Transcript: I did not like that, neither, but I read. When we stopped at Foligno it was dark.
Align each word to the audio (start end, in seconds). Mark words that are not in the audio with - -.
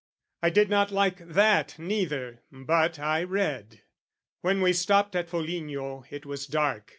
I 0.41 0.49
did 0.49 0.67
not 0.67 0.89
like 0.89 1.19
that, 1.19 1.77
neither, 1.77 2.39
but 2.51 2.97
I 2.97 3.21
read. 3.21 3.83
When 4.41 4.63
we 4.63 4.73
stopped 4.73 5.15
at 5.15 5.29
Foligno 5.29 6.05
it 6.09 6.25
was 6.25 6.47
dark. 6.47 6.89